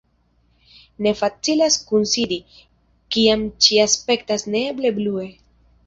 Ne 1.07 1.13
facilas 1.19 1.77
kunsidi, 1.91 2.41
kiam 3.17 3.47
ĉio 3.67 3.87
aspektas 3.93 4.51
neeble 4.57 4.99
blue. 5.03 5.33